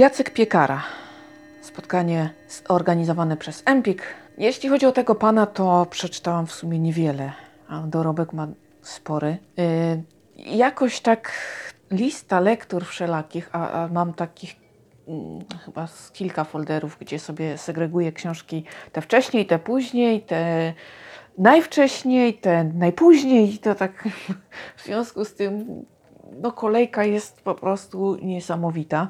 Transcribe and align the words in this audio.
Jacek 0.00 0.30
Piekara. 0.30 0.82
Spotkanie 1.60 2.30
zorganizowane 2.68 3.36
przez 3.36 3.62
Empik. 3.66 4.02
Jeśli 4.38 4.68
chodzi 4.68 4.86
o 4.86 4.92
tego 4.92 5.14
pana, 5.14 5.46
to 5.46 5.86
przeczytałam 5.90 6.46
w 6.46 6.52
sumie 6.52 6.78
niewiele, 6.78 7.32
a 7.68 7.80
dorobek 7.80 8.32
ma 8.32 8.48
spory. 8.82 9.36
Yy, 9.56 10.56
jakoś 10.56 11.00
tak 11.00 11.32
lista 11.90 12.40
lektur 12.40 12.84
wszelakich, 12.84 13.48
a, 13.52 13.70
a 13.70 13.88
mam 13.88 14.14
takich 14.14 14.56
mm, 15.08 15.44
chyba 15.64 15.86
z 15.86 16.10
kilka 16.10 16.44
folderów, 16.44 16.96
gdzie 17.00 17.18
sobie 17.18 17.58
segreguję 17.58 18.12
książki 18.12 18.64
te 18.92 19.00
wcześniej, 19.00 19.46
te 19.46 19.58
później, 19.58 20.22
te 20.22 20.74
najwcześniej, 21.38 22.34
te 22.34 22.64
najpóźniej. 22.64 23.58
To 23.58 23.74
tak 23.74 24.08
w 24.76 24.84
związku 24.84 25.24
z 25.24 25.34
tym 25.34 25.84
no, 26.42 26.52
kolejka 26.52 27.04
jest 27.04 27.42
po 27.42 27.54
prostu 27.54 28.16
niesamowita. 28.22 29.08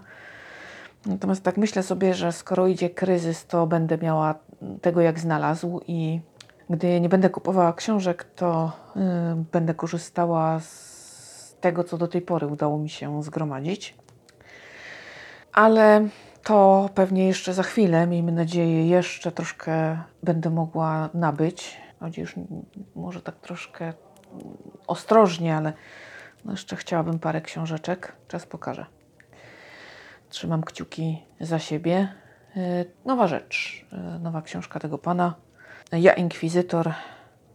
Natomiast 1.06 1.42
tak 1.42 1.56
myślę 1.56 1.82
sobie, 1.82 2.14
że 2.14 2.32
skoro 2.32 2.66
idzie 2.66 2.90
kryzys, 2.90 3.46
to 3.46 3.66
będę 3.66 3.98
miała 3.98 4.34
tego 4.82 5.00
jak 5.00 5.18
znalazł 5.18 5.80
i 5.86 6.20
gdy 6.70 7.00
nie 7.00 7.08
będę 7.08 7.30
kupowała 7.30 7.72
książek, 7.72 8.24
to 8.24 8.72
y, 8.96 9.00
będę 9.52 9.74
korzystała 9.74 10.60
z 10.60 11.56
tego, 11.60 11.84
co 11.84 11.98
do 11.98 12.08
tej 12.08 12.22
pory 12.22 12.46
udało 12.46 12.78
mi 12.78 12.88
się 12.88 13.22
zgromadzić. 13.22 13.94
Ale 15.52 16.08
to 16.44 16.90
pewnie 16.94 17.26
jeszcze 17.26 17.54
za 17.54 17.62
chwilę, 17.62 18.06
miejmy 18.06 18.32
nadzieję, 18.32 18.88
jeszcze 18.88 19.32
troszkę 19.32 19.98
będę 20.22 20.50
mogła 20.50 21.08
nabyć. 21.14 21.80
Choć 22.00 22.18
już 22.18 22.34
może 22.94 23.22
tak 23.22 23.36
troszkę 23.36 23.92
ostrożnie, 24.86 25.56
ale 25.56 25.72
no 26.44 26.50
jeszcze 26.50 26.76
chciałabym 26.76 27.18
parę 27.18 27.40
książeczek. 27.40 28.12
Czas 28.28 28.46
pokaże. 28.46 28.99
Trzymam 30.30 30.62
kciuki 30.62 31.22
za 31.40 31.58
siebie. 31.58 32.08
E, 32.56 32.84
nowa 33.04 33.26
rzecz, 33.26 33.86
e, 33.92 34.18
nowa 34.18 34.42
książka 34.42 34.80
tego 34.80 34.98
pana. 34.98 35.34
Ja, 35.92 36.12
inkwizytor, 36.12 36.92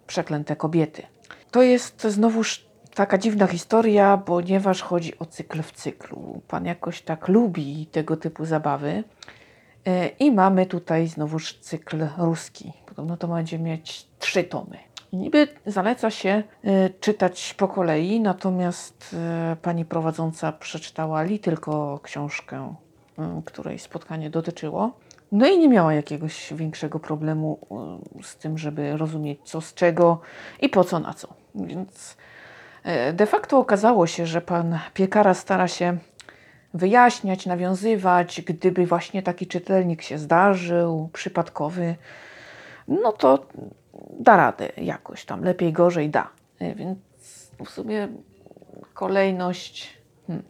przeklęte 0.08 0.56
kobiety. 0.56 1.03
To 1.52 1.62
jest 1.62 2.03
znowuż 2.03 2.66
taka 2.96 3.18
dziwna 3.18 3.48
historia, 3.48 4.18
ponieważ 4.18 4.81
chodzi 4.81 5.20
o 5.20 5.26
cykl 5.26 5.62
w 5.62 5.72
cyklu. 5.72 6.42
Pan 6.48 6.66
jakoś 6.66 7.02
tak 7.02 7.28
lubi 7.28 7.86
tego 7.86 8.18
typu 8.18 8.46
zabawy. 8.46 9.03
E, 9.86 10.08
I 10.08 10.31
mamy 10.31 10.66
tutaj 10.66 11.08
znowuż 11.08 11.53
cykl 11.53 12.08
ruski. 12.18 12.73
Podobno 12.86 13.18
to 13.18 13.28
będzie 13.28 13.59
mieć 13.59 14.08
trzy 14.20 14.44
tomy. 14.44 14.78
Niby 15.14 15.48
zaleca 15.66 16.11
się 16.11 16.44
y, 16.66 16.94
czytać 17.00 17.53
po 17.53 17.67
kolei, 17.67 18.20
natomiast 18.20 19.16
y, 19.53 19.56
pani 19.56 19.86
prowadząca 19.86 20.52
przeczytała 20.52 21.23
li 21.23 21.39
tylko 21.39 22.00
książkę, 22.03 22.75
y, 23.39 23.44
której 23.45 23.80
spotkanie 23.80 24.30
dotyczyło. 24.30 24.92
No 25.31 25.47
i 25.47 25.59
nie 25.59 25.70
miała 25.70 25.94
jakiegoś 25.94 26.53
większego 26.53 27.00
problemu 27.00 27.59
z 28.23 28.36
tym, 28.36 28.58
żeby 28.58 28.97
rozumieć 28.97 29.39
co 29.44 29.62
z 29.62 29.73
czego 29.73 30.22
i 30.62 30.70
po 30.70 30.84
co 30.84 31.00
na 31.00 31.14
co. 31.14 31.28
Więc 31.56 32.17
de 33.14 33.25
facto 33.25 33.59
okazało 33.59 34.08
się, 34.08 34.25
że 34.25 34.42
pan 34.42 34.80
piekara 34.94 35.34
stara 35.34 35.67
się 35.67 35.97
wyjaśniać, 36.73 37.45
nawiązywać, 37.45 38.42
gdyby 38.42 38.86
właśnie 38.86 39.23
taki 39.23 39.47
czytelnik 39.47 40.02
się 40.02 40.17
zdarzył, 40.17 41.09
przypadkowy, 41.14 41.95
no 42.88 43.12
to 43.12 43.45
da 44.20 44.38
radę 44.38 44.70
jakoś 44.78 45.26
tam, 45.26 45.44
lepiej, 45.44 45.74
gorzej 45.74 46.10
da. 46.10 46.30
E, 46.60 46.76
więc 46.76 46.98
w 47.66 47.70
sumie 47.70 48.08
kolejność. 48.94 49.97
Hmm. 50.28 50.46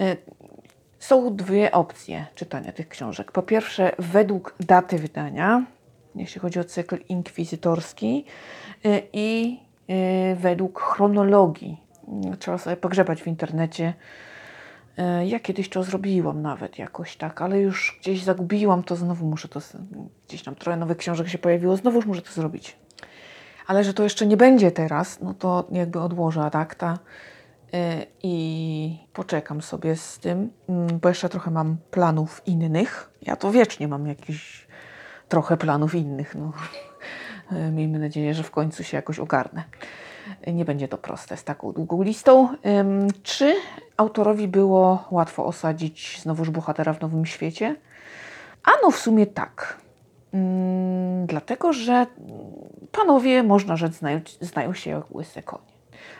E, 0.00 0.16
są 0.98 1.36
dwie 1.36 1.72
opcje 1.72 2.26
czytania 2.34 2.72
tych 2.72 2.88
książek. 2.88 3.32
Po 3.32 3.42
pierwsze, 3.42 3.92
według 3.98 4.54
daty 4.60 4.98
wydania, 4.98 5.66
jeśli 6.14 6.40
chodzi 6.40 6.60
o 6.60 6.64
cykl 6.64 6.98
inkwizytorski, 7.08 8.24
e, 8.84 9.02
i 9.12 9.60
według 10.36 10.80
chronologii. 10.80 11.80
Trzeba 12.38 12.58
sobie 12.58 12.76
pogrzebać 12.76 13.22
w 13.22 13.26
internecie. 13.26 13.94
Ja 15.26 15.40
kiedyś 15.40 15.68
to 15.68 15.82
zrobiłam 15.82 16.42
nawet 16.42 16.78
jakoś 16.78 17.16
tak, 17.16 17.42
ale 17.42 17.60
już 17.60 17.98
gdzieś 18.00 18.22
zagubiłam 18.22 18.82
to, 18.82 18.96
znowu 18.96 19.26
muszę 19.26 19.48
to, 19.48 19.60
gdzieś 20.28 20.42
tam 20.42 20.54
trochę 20.54 20.76
nowych 20.76 20.96
książek 20.96 21.28
się 21.28 21.38
pojawiło, 21.38 21.76
znowu 21.76 22.02
muszę 22.06 22.22
to 22.22 22.32
zrobić 22.32 22.76
ale 23.70 23.84
że 23.84 23.94
to 23.94 24.02
jeszcze 24.02 24.26
nie 24.26 24.36
będzie 24.36 24.70
teraz, 24.70 25.20
no 25.20 25.34
to 25.34 25.68
jakby 25.72 26.00
odłożę 26.00 26.42
adakta 26.42 26.98
y, 27.74 28.06
i 28.22 28.98
poczekam 29.12 29.62
sobie 29.62 29.96
z 29.96 30.18
tym, 30.18 30.50
mm, 30.68 30.98
bo 30.98 31.08
jeszcze 31.08 31.28
trochę 31.28 31.50
mam 31.50 31.76
planów 31.90 32.42
innych. 32.46 33.10
Ja 33.22 33.36
to 33.36 33.50
wiecznie 33.50 33.88
mam 33.88 34.06
jakieś 34.06 34.66
trochę 35.28 35.56
planów 35.56 35.94
innych. 35.94 36.34
No. 36.34 36.52
Y, 37.52 37.72
miejmy 37.72 37.98
nadzieję, 37.98 38.34
że 38.34 38.42
w 38.42 38.50
końcu 38.50 38.84
się 38.84 38.96
jakoś 38.96 39.18
ogarnę. 39.18 39.64
Nie 40.46 40.64
będzie 40.64 40.88
to 40.88 40.98
proste 40.98 41.36
z 41.36 41.44
taką 41.44 41.72
długą 41.72 42.02
listą. 42.02 42.48
Czy 43.22 43.54
autorowi 43.96 44.48
było 44.48 45.04
łatwo 45.10 45.46
osadzić 45.46 46.20
znowuż 46.22 46.50
bohatera 46.50 46.92
w 46.92 47.00
nowym 47.00 47.26
świecie? 47.26 47.76
Ano 48.64 48.90
w 48.90 48.98
sumie 48.98 49.26
tak. 49.26 49.78
Mm, 50.34 51.26
dlatego, 51.26 51.72
że 51.72 52.06
panowie, 52.92 53.42
można 53.42 53.76
rzec, 53.76 53.94
znają, 53.94 54.20
znają 54.40 54.74
się 54.74 54.90
jak 54.90 55.14
łyse 55.14 55.42
konie. 55.42 55.70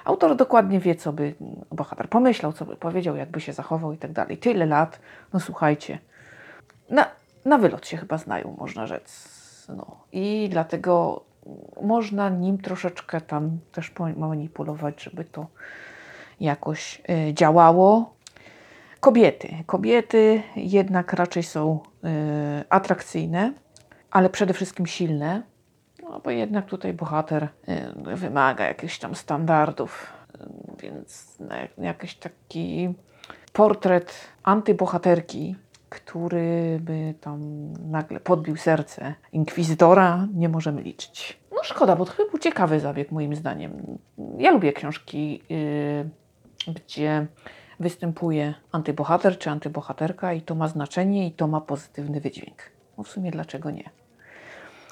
Autor 0.04 0.36
dokładnie 0.36 0.80
wie, 0.80 0.94
co 0.94 1.12
by 1.12 1.34
bohater 1.70 2.08
pomyślał, 2.08 2.52
co 2.52 2.64
by 2.64 2.76
powiedział, 2.76 3.16
jakby 3.16 3.40
się 3.40 3.52
zachował 3.52 3.92
i 3.92 3.98
tak 3.98 4.12
dalej. 4.12 4.38
Tyle 4.38 4.66
lat, 4.66 5.00
no 5.32 5.40
słuchajcie, 5.40 5.98
na, 6.90 7.06
na 7.44 7.58
wylot 7.58 7.86
się 7.86 7.96
chyba 7.96 8.18
znają, 8.18 8.56
można 8.58 8.86
rzec. 8.86 9.28
No. 9.76 9.96
I 10.12 10.48
dlatego 10.50 11.24
można 11.82 12.28
nim 12.28 12.58
troszeczkę 12.58 13.20
tam 13.20 13.58
też 13.72 13.92
manipulować, 14.16 15.02
żeby 15.02 15.24
to 15.24 15.46
jakoś 16.40 17.02
y, 17.28 17.34
działało. 17.34 18.14
Kobiety. 19.00 19.48
Kobiety 19.66 20.42
jednak 20.56 21.12
raczej 21.12 21.42
są 21.42 21.80
y, 22.04 22.64
atrakcyjne 22.68 23.52
ale 24.10 24.30
przede 24.30 24.54
wszystkim 24.54 24.86
silne, 24.86 25.42
no 26.02 26.20
bo 26.20 26.30
jednak 26.30 26.66
tutaj 26.66 26.92
bohater 26.92 27.48
y, 28.08 28.16
wymaga 28.16 28.64
jakichś 28.64 28.98
tam 28.98 29.14
standardów, 29.14 30.12
więc 30.78 31.38
jakiś 31.78 32.14
taki 32.14 32.94
portret 33.52 34.14
antybohaterki, 34.42 35.56
który 35.90 36.78
by 36.82 37.14
tam 37.20 37.72
nagle 37.90 38.20
podbił 38.20 38.56
serce 38.56 39.14
inkwizytora, 39.32 40.28
nie 40.34 40.48
możemy 40.48 40.82
liczyć. 40.82 41.40
No 41.52 41.58
szkoda, 41.62 41.96
bo 41.96 42.04
to 42.04 42.12
chyba 42.12 42.30
był 42.30 42.38
ciekawy 42.38 42.80
zabieg 42.80 43.12
moim 43.12 43.34
zdaniem. 43.34 43.98
Ja 44.38 44.50
lubię 44.50 44.72
książki, 44.72 45.42
yy, 45.48 46.74
gdzie 46.74 47.26
występuje 47.80 48.54
antybohater 48.72 49.38
czy 49.38 49.50
antybohaterka 49.50 50.32
i 50.32 50.42
to 50.42 50.54
ma 50.54 50.68
znaczenie 50.68 51.26
i 51.26 51.32
to 51.32 51.46
ma 51.46 51.60
pozytywny 51.60 52.20
wydźwięk. 52.20 52.62
No 52.98 53.04
w 53.04 53.08
sumie 53.08 53.30
dlaczego 53.30 53.70
nie? 53.70 53.90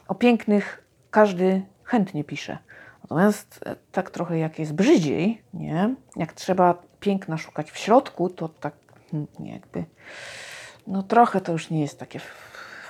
O 0.08 0.14
pięknych 0.14 0.84
każdy 1.10 1.62
chętnie 1.84 2.24
pisze. 2.24 2.58
Natomiast 3.02 3.60
e, 3.66 3.76
tak 3.92 4.10
trochę 4.10 4.38
jak 4.38 4.58
jest 4.58 4.74
brzydziej, 4.74 5.42
nie? 5.54 5.94
Jak 6.16 6.32
trzeba 6.32 6.82
piękna 7.00 7.36
szukać 7.36 7.70
w 7.70 7.78
środku, 7.78 8.30
to 8.30 8.48
tak 8.48 8.74
hmm, 9.10 9.28
jakby, 9.40 9.84
no 10.88 11.02
trochę 11.02 11.40
to 11.40 11.52
już 11.52 11.70
nie 11.70 11.80
jest 11.80 11.98
takie 11.98 12.20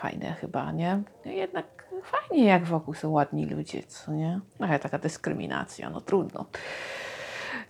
fajne 0.01 0.33
chyba, 0.33 0.73
nie? 0.73 1.03
Jednak 1.25 1.67
fajnie 2.03 2.45
jak 2.45 2.65
wokół 2.65 2.95
są 2.95 3.11
ładni 3.11 3.47
ludzie, 3.47 3.83
co 3.83 4.13
nie? 4.13 4.41
No 4.61 4.67
ale 4.67 4.79
taka 4.79 4.99
dyskryminacja, 4.99 5.91
no 5.91 6.01
trudno. 6.01 6.47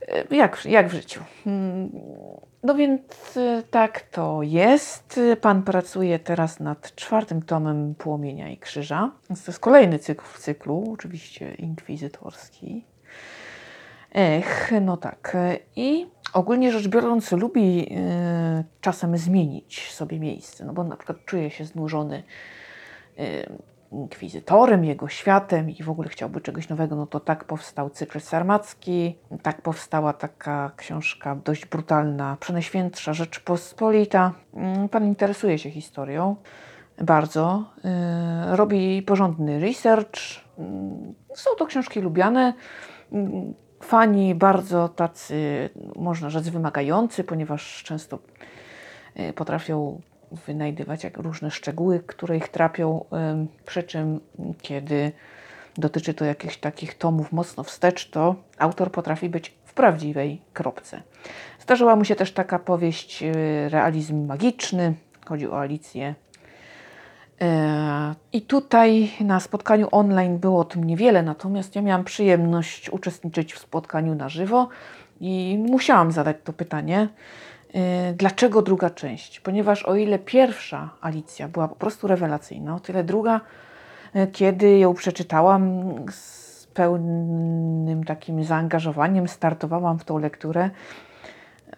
E, 0.08 0.36
jak, 0.36 0.64
jak 0.64 0.88
w 0.88 0.92
życiu. 0.92 1.20
Hmm, 1.44 1.90
no 2.62 2.74
więc 2.74 3.36
e, 3.36 3.62
tak 3.70 4.00
to 4.00 4.42
jest. 4.42 5.20
Pan 5.40 5.62
pracuje 5.62 6.18
teraz 6.18 6.60
nad 6.60 6.94
czwartym 6.94 7.42
tomem 7.42 7.94
Płomienia 7.94 8.48
i 8.48 8.56
Krzyża. 8.56 9.10
Więc 9.30 9.44
to 9.44 9.50
jest 9.50 9.60
kolejny 9.60 9.98
cykl 9.98 10.24
w 10.24 10.38
cyklu, 10.38 10.90
oczywiście 10.92 11.54
inkwizytorski. 11.54 12.84
Ech, 14.14 14.72
no 14.80 14.96
tak. 14.96 15.36
I 15.76 16.06
ogólnie 16.32 16.72
rzecz 16.72 16.88
biorąc, 16.88 17.32
lubi 17.32 17.92
y, 17.92 18.64
czasem 18.80 19.16
zmienić 19.16 19.92
sobie 19.92 20.20
miejsce, 20.20 20.64
no 20.64 20.72
bo 20.72 20.84
na 20.84 20.96
przykład 20.96 21.24
czuje 21.24 21.50
się 21.50 21.64
znużony 21.64 22.22
y, 23.18 23.52
inkwizytorem, 23.92 24.84
jego 24.84 25.08
światem 25.08 25.70
i 25.70 25.82
w 25.82 25.90
ogóle 25.90 26.08
chciałby 26.08 26.40
czegoś 26.40 26.68
nowego, 26.68 26.96
no 26.96 27.06
to 27.06 27.20
tak 27.20 27.44
powstał 27.44 27.90
cykl 27.90 28.20
sarmacki, 28.20 29.18
tak 29.42 29.62
powstała 29.62 30.12
taka 30.12 30.70
książka 30.76 31.36
dość 31.44 31.66
brutalna, 31.66 32.36
Przenajświętsza 32.40 33.12
Rzeczpospolita. 33.12 34.32
Mm, 34.54 34.88
pan 34.88 35.04
interesuje 35.04 35.58
się 35.58 35.70
historią 35.70 36.36
bardzo, 37.02 37.64
robi 38.50 39.02
porządny 39.02 39.60
research, 39.60 40.20
yy, 40.58 40.64
są 41.34 41.50
to 41.58 41.66
książki 41.66 42.00
lubiane, 42.00 42.54
yy, 43.12 43.20
fani 43.80 44.34
bardzo 44.34 44.88
tacy, 44.88 45.70
można 45.96 46.30
rzec, 46.30 46.48
wymagający, 46.48 47.24
ponieważ 47.24 47.82
często 47.84 48.18
y, 49.20 49.32
potrafią 49.32 50.00
wynajdywać 50.46 51.04
jak 51.04 51.16
różne 51.16 51.50
szczegóły, 51.50 52.00
które 52.06 52.36
ich 52.36 52.48
trapią, 52.48 53.04
y, 53.44 53.64
przy 53.66 53.82
czym 53.82 54.20
kiedy 54.62 55.12
dotyczy 55.78 56.14
to 56.14 56.24
jakichś 56.24 56.56
takich 56.56 56.94
tomów 56.94 57.32
mocno 57.32 57.64
wstecz, 57.64 58.10
to 58.10 58.34
autor 58.58 58.92
potrafi 58.92 59.28
być 59.28 59.54
w 59.64 59.74
prawdziwej 59.74 60.42
kropce. 60.52 61.02
Zdarzyła 61.60 61.96
mu 61.96 62.04
się 62.04 62.16
też 62.16 62.32
taka 62.32 62.58
powieść 62.58 63.22
y, 63.22 63.32
realizm 63.68 64.26
magiczny, 64.26 64.94
chodzi 65.26 65.48
o 65.48 65.60
Alicję. 65.60 66.14
E, 67.40 68.14
I 68.32 68.42
tutaj 68.42 69.12
na 69.20 69.40
spotkaniu 69.40 69.88
online 69.90 70.38
było 70.38 70.60
o 70.60 70.64
tym 70.64 70.84
niewiele, 70.84 71.22
natomiast 71.22 71.76
ja 71.76 71.82
miałam 71.82 72.04
przyjemność 72.04 72.90
uczestniczyć 72.90 73.54
w 73.54 73.58
spotkaniu 73.58 74.14
na 74.14 74.28
żywo 74.28 74.68
i 75.20 75.58
musiałam 75.70 76.12
zadać 76.12 76.36
to 76.44 76.52
pytanie, 76.52 77.08
e, 77.74 78.12
dlaczego 78.12 78.62
druga 78.62 78.90
część? 78.90 79.40
Ponieważ 79.40 79.82
o 79.82 79.94
ile 79.94 80.18
pierwsza 80.18 80.90
Alicja 81.00 81.48
była 81.48 81.68
po 81.68 81.76
prostu 81.76 82.06
rewelacyjna, 82.06 82.74
o 82.74 82.80
tyle 82.80 83.04
druga, 83.04 83.40
e, 84.14 84.26
kiedy 84.26 84.78
ją 84.78 84.94
przeczytałam 84.94 85.94
z 86.10 86.66
pełnym 86.74 88.04
takim 88.04 88.44
zaangażowaniem, 88.44 89.28
startowałam 89.28 89.98
w 89.98 90.04
tą 90.04 90.18
lekturę, 90.18 90.70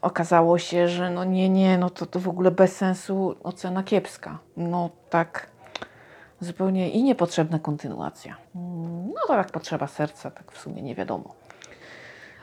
okazało 0.02 0.58
się, 0.58 0.88
że 0.88 1.10
no 1.10 1.24
nie, 1.24 1.48
nie, 1.48 1.78
no 1.78 1.90
to, 1.90 2.06
to 2.06 2.20
w 2.20 2.28
ogóle 2.28 2.50
bez 2.50 2.76
sensu 2.76 3.34
ocena 3.42 3.82
kiepska. 3.82 4.38
No 4.56 4.90
tak 5.10 5.46
zupełnie 6.40 6.90
i 6.90 7.02
niepotrzebna 7.02 7.58
kontynuacja. 7.58 8.36
No 9.14 9.20
to 9.26 9.36
jak 9.36 9.50
potrzeba 9.50 9.86
serca, 9.86 10.30
tak 10.30 10.52
w 10.52 10.58
sumie 10.58 10.82
nie 10.82 10.94
wiadomo. 10.94 11.34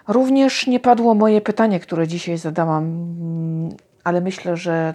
Również 0.08 0.68
nie 0.68 0.80
padło 0.80 1.16
moje 1.16 1.42
pytanie, 1.42 1.80
które 1.80 2.08
dzisiaj 2.08 2.38
zadałam, 2.38 3.08
ale 4.04 4.22
myślę, 4.22 4.58
że 4.58 4.94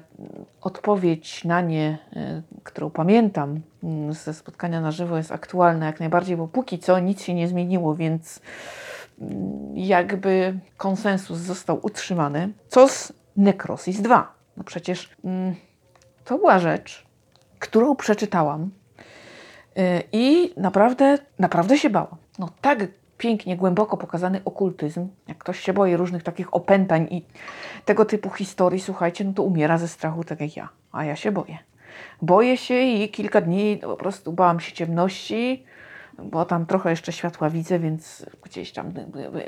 odpowiedź 0.61 1.45
na 1.45 1.61
nie, 1.61 1.99
e, 2.17 2.43
którą 2.63 2.91
pamiętam 2.91 3.61
mm, 3.83 4.13
ze 4.13 4.35
spotkania 4.35 4.81
na 4.81 4.91
żywo, 4.91 5.17
jest 5.17 5.33
aktualna 5.33 5.87
jak 5.87 6.01
najbardziej, 6.01 6.37
bo 6.37 6.49
póki 6.49 6.79
co 6.79 6.99
nic 6.99 7.23
się 7.23 7.35
nie 7.35 7.49
zmieniło, 7.49 7.95
więc 7.95 8.41
jakby 9.75 10.59
konsensus 10.76 11.38
został 11.38 11.79
utrzymany. 11.82 12.53
Co 12.69 12.88
z 12.88 13.12
Necrosis 13.37 14.00
2? 14.00 14.35
No 14.56 14.64
przecież 14.64 15.11
mm, 15.25 15.55
to 16.25 16.38
była 16.38 16.59
rzecz, 16.59 17.06
którą 17.59 17.97
przeczytałam 17.97 18.70
yy, 19.76 19.82
i 20.12 20.55
naprawdę, 20.56 21.19
naprawdę 21.38 21.79
się 21.79 21.91
bałam. 21.91 22.17
No 22.38 22.49
tak 22.61 22.79
pięknie, 23.23 23.56
głęboko 23.56 23.97
pokazany 23.97 24.41
okultyzm, 24.44 25.09
jak 25.29 25.38
ktoś 25.38 25.61
się 25.61 25.73
boi 25.73 25.97
różnych 25.97 26.23
takich 26.23 26.55
opętań 26.55 27.08
i 27.11 27.25
tego 27.85 28.05
typu 28.05 28.31
historii, 28.31 28.81
słuchajcie, 28.81 29.25
no 29.25 29.32
to 29.32 29.43
umiera 29.43 29.79
ze 29.79 29.88
strachu 29.88 30.25
tak 30.25 30.41
jak 30.41 30.56
ja, 30.56 30.69
a 30.93 31.05
ja 31.05 31.17
się 31.17 31.32
boję. 31.32 31.58
Boję 32.23 32.56
się 32.56 32.81
i 32.81 33.08
kilka 33.08 33.41
dni 33.41 33.79
po 33.82 33.97
prostu 33.97 34.32
bałam 34.32 34.61
się 34.61 34.73
ciemności, 34.73 35.65
bo 36.19 36.44
tam 36.44 36.67
trochę 36.67 36.91
jeszcze 36.91 37.12
światła 37.12 37.50
widzę, 37.50 37.79
więc 37.79 38.26
gdzieś 38.43 38.73
tam 38.73 38.93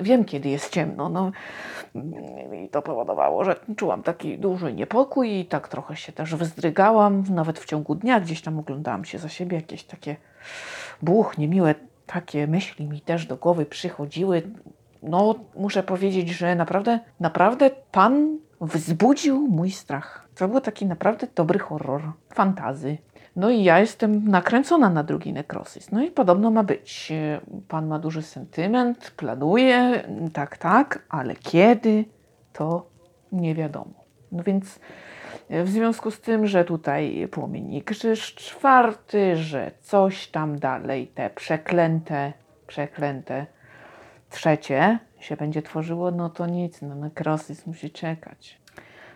wiem, 0.01 0.25
kiedy 0.25 0.49
jest 0.49 0.71
ciemno. 0.71 1.09
No, 1.09 1.33
I 2.65 2.69
to 2.69 2.83
powodowało, 2.83 3.45
że 3.45 3.57
czułam 3.77 4.03
taki 4.03 4.39
duży 4.39 4.73
niepokój 4.73 5.39
i 5.39 5.47
tak 5.47 5.69
trochę 5.69 5.97
się 5.97 6.13
też 6.13 6.35
wzdrygałam, 6.35 7.25
nawet 7.31 7.59
w 7.59 7.67
ciągu 7.67 7.95
dnia 7.95 8.21
gdzieś 8.21 8.43
tam 8.43 8.59
oglądałam 8.59 9.05
się 9.05 9.19
za 9.19 9.29
siebie, 9.29 9.57
jakieś 9.57 9.85
takie 9.85 10.17
buch, 11.03 11.39
niemiłe 11.39 11.75
takie 12.07 12.47
myśli 12.47 12.87
mi 12.87 13.01
też 13.01 13.27
do 13.27 13.37
głowy 13.37 13.67
przychodziły. 13.67 14.43
No, 15.03 15.35
muszę 15.57 15.83
powiedzieć, 15.83 16.29
że 16.29 16.55
naprawdę, 16.55 17.01
naprawdę 17.21 17.71
Pan 17.93 18.39
wzbudził 18.61 19.49
mój 19.49 19.71
strach. 19.71 20.29
To 20.35 20.49
był 20.49 20.61
taki 20.61 20.87
naprawdę 20.87 21.27
dobry 21.35 21.59
horror, 21.59 22.03
fantazy. 22.35 22.99
No 23.37 23.51
i 23.51 23.65
ja 23.65 23.79
jestem 23.81 24.29
nakręcona 24.29 24.91
na 24.91 25.03
drugi 25.03 25.33
nekrosis. 25.33 25.93
No 25.93 26.03
i 26.03 26.11
podobno 26.11 26.51
ma 26.51 26.63
być. 26.63 27.13
Pan 27.69 27.87
ma 27.87 27.99
duży 27.99 28.23
sentyment, 28.23 29.11
planuje, 29.11 30.05
tak, 30.33 30.59
tak, 30.59 31.05
ale 31.09 31.37
kiedy, 31.37 32.05
to 32.53 32.87
nie 33.33 33.55
wiadomo. 33.55 34.05
No 34.33 34.43
więc 34.43 34.81
w 35.51 35.69
związku 35.69 36.11
z 36.11 36.21
tym, 36.21 36.47
że 36.47 36.65
tutaj 36.65 37.29
płomiennik 37.31 37.85
Krzyż 37.85 38.35
czwarty, 38.35 39.37
że 39.37 39.71
coś 39.81 40.29
tam 40.29 40.59
dalej, 40.59 41.07
te 41.07 41.31
przeklęte, 41.31 42.33
przeklęte 42.67 43.47
trzecie 44.35 44.99
się 45.21 45.37
będzie 45.37 45.63
tworzyło, 45.63 46.11
no 46.11 46.31
to 46.31 46.47
nic, 46.47 46.83
no 46.83 46.95
nekrosis 46.95 47.67
musi 47.67 47.91
czekać. 47.91 48.61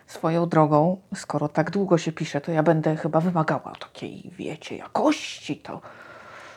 Swoją 0.09 0.49
drogą, 0.49 0.97
skoro 1.15 1.47
tak 1.47 1.71
długo 1.71 1.97
się 1.97 2.11
pisze, 2.11 2.41
to 2.41 2.51
ja 2.51 2.63
będę 2.63 2.95
chyba 2.95 3.19
wymagała 3.19 3.73
takiej, 3.79 4.31
wiecie, 4.37 4.77
jakości. 4.77 5.57
To, 5.57 5.81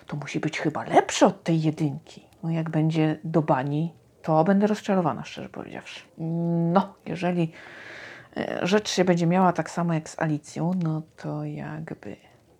to 0.06 0.16
musi 0.16 0.40
być 0.40 0.60
chyba 0.60 0.84
lepsze 0.84 1.26
od 1.26 1.42
tej 1.42 1.62
jedynki. 1.62 2.26
No 2.42 2.50
jak 2.50 2.70
będzie 2.70 3.18
do 3.24 3.42
bani, 3.42 3.94
to 4.22 4.44
będę 4.44 4.66
rozczarowana, 4.66 5.24
szczerze 5.24 5.48
powiedziawszy. 5.48 6.00
No, 6.72 6.94
jeżeli 7.06 7.52
e, 8.36 8.66
rzecz 8.66 8.90
się 8.90 9.04
będzie 9.04 9.26
miała 9.26 9.52
tak 9.52 9.70
samo 9.70 9.94
jak 9.94 10.08
z 10.08 10.18
Alicją, 10.18 10.70
no 10.82 11.02
to 11.16 11.44
jakby 11.44 12.16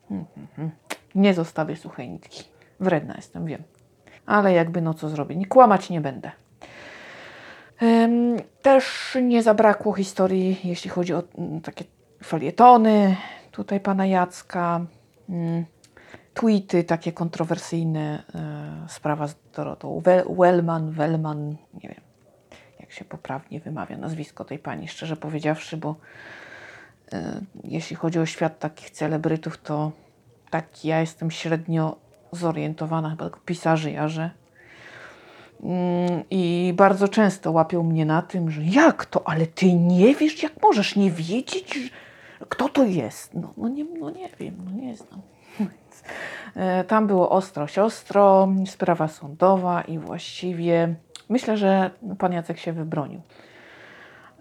hmm, 0.09 0.27
hmm, 0.35 0.49
hmm, 0.57 0.73
nie 1.15 1.35
zostawię 1.35 1.77
suchej 1.77 2.11
nitki. 2.11 2.45
Wredna 2.81 3.15
jestem, 3.17 3.47
wiem. 3.47 3.63
Ale 4.27 4.53
jakby 4.53 4.83
no 4.83 4.95
co 4.95 5.09
zrobię, 5.09 5.37
nie 5.37 5.47
kłamać 5.47 5.91
nie 5.91 6.01
będę. 6.01 6.33
Też 8.63 9.17
nie 9.23 9.43
zabrakło 9.43 9.93
historii, 9.93 10.61
jeśli 10.65 10.91
chodzi 10.91 11.15
o 11.15 11.23
mm, 11.39 11.61
takie 11.61 11.85
felietony, 12.25 13.17
tutaj 13.51 13.81
pana 13.81 14.07
Jacka, 14.07 14.81
mm, 15.29 15.65
tweety 16.35 16.85
takie 16.85 17.13
kontrowersyjne, 17.13 18.23
e, 18.35 18.89
sprawa 18.89 19.27
z 19.27 19.37
Dorotą 19.57 20.03
Wellman, 20.29 20.91
Wellman, 20.91 21.57
nie 21.83 21.89
wiem 21.89 22.01
jak 22.81 22.93
się 22.93 23.05
poprawnie 23.05 23.61
wymawia 23.61 23.97
nazwisko 23.97 24.45
tej 24.45 24.59
pani, 24.59 24.89
szczerze 24.89 25.17
powiedziawszy, 25.17 25.77
bo 25.77 25.97
e, 27.13 27.41
jeśli 27.65 27.97
chodzi 27.97 28.19
o 28.19 28.27
świat 28.27 28.59
takich 28.59 28.91
celebrytów, 28.91 29.59
to 29.59 29.93
tak 30.51 30.85
ja 30.85 31.01
jestem 31.01 31.31
średnio 31.31 31.97
zorientowana, 32.33 33.11
chyba 33.11 33.25
tylko 33.25 33.41
pisarzy 33.45 33.91
jarzę, 33.91 34.31
Mm, 34.31 34.42
I 36.31 36.73
bardzo 36.77 37.09
często 37.09 37.53
łapią 37.53 37.83
mnie 37.83 38.07
na 38.07 38.23
tym, 38.23 38.51
że 38.51 38.63
jak 38.65 39.07
to, 39.07 39.29
ale 39.29 39.47
ty 39.47 39.75
nie 39.75 40.15
wiesz, 40.15 40.43
jak 40.43 40.63
możesz 40.63 40.97
nie 40.97 41.11
wiedzieć, 41.11 41.93
kto 42.49 42.69
to 42.69 42.85
jest. 42.85 43.35
No, 43.35 43.53
no, 43.57 43.69
nie, 43.69 43.85
no 43.85 44.11
nie 44.11 44.29
wiem, 44.41 44.57
no 44.65 44.71
nie 44.71 44.97
znam. 44.97 45.21
E, 46.57 46.85
tam 46.85 47.07
było 47.07 47.31
ostro 47.31 47.67
siostro, 47.67 48.49
sprawa 48.67 49.09
sądowa 49.09 49.83
i 49.83 49.99
właściwie 49.99 50.95
myślę, 51.29 51.57
że 51.57 51.91
pan 52.19 52.33
Jacek 52.33 52.59
się 52.59 52.73
wybronił. 52.73 53.21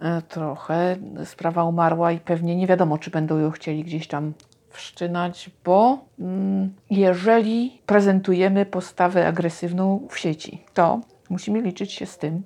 E, 0.02 0.22
trochę 0.22 0.98
sprawa 1.26 1.64
umarła 1.64 2.12
i 2.12 2.20
pewnie 2.20 2.56
nie 2.56 2.68
wiadomo, 2.68 2.98
czy 2.98 3.12
będą 3.12 3.40
ją 3.40 3.52
chcieli 3.52 3.84
gdzieś 3.84 4.08
tam 4.08 4.34
wszczynać, 4.70 5.50
bo 5.66 6.06
mm, 6.20 6.74
jeżeli 6.90 7.82
prezentujemy 7.86 8.66
postawę 8.66 9.28
agresywną 9.28 10.08
w 10.10 10.20
sieci, 10.20 10.64
to 10.74 11.02
musimy 11.32 11.62
liczyć 11.62 11.94
się 11.94 12.06
z 12.06 12.18
tym, 12.18 12.44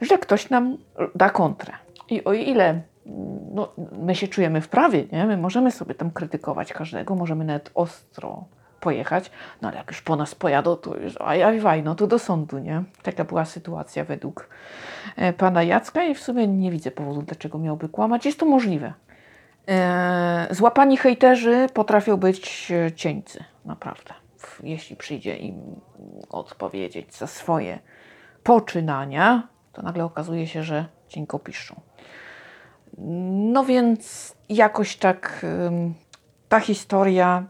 że 0.00 0.18
ktoś 0.18 0.50
nam 0.50 0.78
da 1.14 1.30
kontrę. 1.30 1.72
I 2.10 2.24
o 2.24 2.32
ile 2.32 2.68
mm, 2.68 2.82
no, 3.54 3.72
my 3.92 4.14
się 4.14 4.28
czujemy 4.28 4.60
w 4.60 4.68
prawie, 4.68 5.04
nie? 5.12 5.26
my 5.26 5.36
możemy 5.36 5.70
sobie 5.70 5.94
tam 5.94 6.10
krytykować 6.10 6.72
każdego, 6.72 7.14
możemy 7.14 7.44
nawet 7.44 7.70
ostro 7.74 8.44
pojechać, 8.80 9.30
no 9.62 9.68
ale 9.68 9.76
jak 9.76 9.88
już 9.88 10.02
po 10.02 10.16
nas 10.16 10.34
pojadą, 10.34 10.76
to 10.76 10.96
już 10.96 11.14
ajaj, 11.20 11.82
no 11.82 11.94
to 11.94 12.06
do 12.06 12.18
sądu, 12.18 12.58
nie? 12.58 12.82
Taka 13.02 13.24
była 13.24 13.44
sytuacja 13.44 14.04
według 14.04 14.48
e, 15.16 15.32
pana 15.32 15.62
Jacka 15.62 16.04
i 16.04 16.14
w 16.14 16.20
sumie 16.20 16.48
nie 16.48 16.70
widzę 16.70 16.90
powodu, 16.90 17.22
dlaczego 17.22 17.58
miałby 17.58 17.88
kłamać. 17.88 18.26
Jest 18.26 18.38
to 18.38 18.46
możliwe. 18.46 18.92
E, 19.68 20.46
złapani 20.50 20.96
hejterzy 20.96 21.66
potrafią 21.74 22.16
być 22.16 22.72
e, 22.72 22.92
cieńcy, 22.92 23.44
naprawdę. 23.64 24.21
Jeśli 24.62 24.96
przyjdzie 24.96 25.36
im 25.36 25.80
odpowiedzieć 26.28 27.14
za 27.14 27.26
swoje 27.26 27.78
poczynania, 28.42 29.48
to 29.72 29.82
nagle 29.82 30.04
okazuje 30.04 30.46
się, 30.46 30.62
że 30.62 30.86
cienko 31.08 31.38
piszą. 31.38 31.80
No 33.52 33.64
więc 33.64 34.34
jakoś 34.48 34.96
tak 34.96 35.46
ta 36.48 36.60
historia 36.60 37.46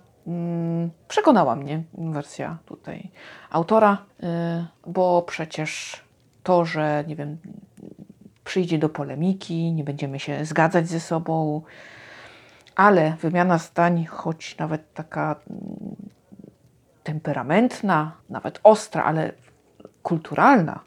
przekonała 1.08 1.56
mnie, 1.56 1.82
wersja 1.94 2.58
tutaj 2.66 3.10
autora, 3.50 4.04
e, 4.22 4.66
bo 4.86 5.22
przecież 5.22 6.04
to, 6.42 6.64
że 6.64 7.04
nie 7.06 7.16
wiem, 7.16 7.38
przyjdzie 8.44 8.78
do 8.78 8.88
polemiki, 8.88 9.72
nie 9.72 9.84
będziemy 9.84 10.20
się 10.20 10.44
zgadzać 10.44 10.88
ze 10.88 11.00
sobą, 11.00 11.62
ale 12.76 13.16
wymiana 13.20 13.58
zdań, 13.58 14.04
choć 14.04 14.56
nawet 14.58 14.94
taka 14.94 15.36
temperamentna, 17.02 18.12
nawet 18.30 18.60
ostra, 18.62 19.04
ale 19.04 19.32
kulturalna, 20.02 20.80